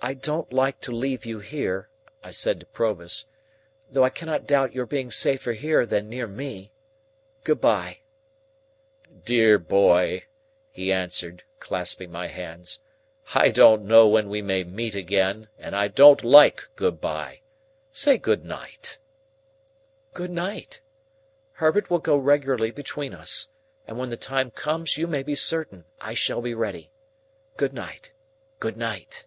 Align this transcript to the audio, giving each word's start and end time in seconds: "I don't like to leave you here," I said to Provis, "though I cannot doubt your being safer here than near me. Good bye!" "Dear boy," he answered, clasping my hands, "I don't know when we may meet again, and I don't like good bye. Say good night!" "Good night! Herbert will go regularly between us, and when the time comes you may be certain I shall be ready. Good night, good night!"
"I 0.00 0.14
don't 0.14 0.52
like 0.52 0.80
to 0.82 0.92
leave 0.92 1.26
you 1.26 1.40
here," 1.40 1.88
I 2.22 2.30
said 2.30 2.60
to 2.60 2.66
Provis, 2.66 3.26
"though 3.90 4.04
I 4.04 4.10
cannot 4.10 4.46
doubt 4.46 4.72
your 4.72 4.86
being 4.86 5.10
safer 5.10 5.52
here 5.54 5.84
than 5.86 6.08
near 6.08 6.28
me. 6.28 6.72
Good 7.42 7.60
bye!" 7.60 7.98
"Dear 9.24 9.58
boy," 9.58 10.24
he 10.70 10.92
answered, 10.92 11.42
clasping 11.58 12.12
my 12.12 12.28
hands, 12.28 12.78
"I 13.34 13.48
don't 13.48 13.86
know 13.86 14.06
when 14.06 14.28
we 14.30 14.40
may 14.40 14.62
meet 14.62 14.94
again, 14.94 15.48
and 15.58 15.74
I 15.74 15.88
don't 15.88 16.22
like 16.22 16.68
good 16.76 17.00
bye. 17.00 17.40
Say 17.90 18.18
good 18.18 18.44
night!" 18.44 19.00
"Good 20.14 20.30
night! 20.30 20.80
Herbert 21.54 21.90
will 21.90 21.98
go 21.98 22.16
regularly 22.16 22.70
between 22.70 23.12
us, 23.14 23.48
and 23.84 23.98
when 23.98 24.10
the 24.10 24.16
time 24.16 24.52
comes 24.52 24.96
you 24.96 25.08
may 25.08 25.24
be 25.24 25.34
certain 25.34 25.86
I 26.00 26.14
shall 26.14 26.40
be 26.40 26.54
ready. 26.54 26.92
Good 27.56 27.74
night, 27.74 28.12
good 28.60 28.76
night!" 28.76 29.24